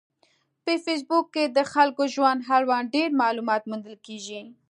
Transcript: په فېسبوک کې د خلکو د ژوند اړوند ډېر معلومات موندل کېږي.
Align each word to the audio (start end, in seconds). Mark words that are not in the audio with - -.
په 0.63 0.73
فېسبوک 0.83 1.25
کې 1.35 1.43
د 1.57 1.59
خلکو 1.73 2.03
د 2.07 2.11
ژوند 2.15 2.39
اړوند 2.55 2.91
ډېر 2.95 3.09
معلومات 3.21 3.61
موندل 3.69 3.95
کېږي. 4.07 4.41